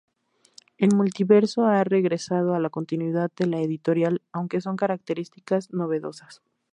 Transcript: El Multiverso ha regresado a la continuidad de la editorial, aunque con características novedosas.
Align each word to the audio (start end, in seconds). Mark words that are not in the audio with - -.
El 0.79 0.95
Multiverso 0.95 1.65
ha 1.67 1.83
regresado 1.83 2.55
a 2.55 2.59
la 2.59 2.71
continuidad 2.71 3.31
de 3.37 3.45
la 3.45 3.61
editorial, 3.61 4.23
aunque 4.33 4.59
con 4.59 4.75
características 4.75 5.71
novedosas. 5.71 6.41